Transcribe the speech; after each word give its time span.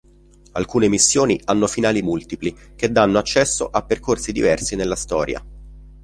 Alcune 0.53 0.87
missioni 0.87 1.39
hanno 1.45 1.67
finali 1.67 2.01
multipli 2.01 2.57
che 2.75 2.91
danno 2.91 3.19
accesso 3.19 3.69
a 3.69 3.83
percorsi 3.83 4.31
diversi 4.31 4.75
nella 4.75 4.95
storia. 4.95 5.45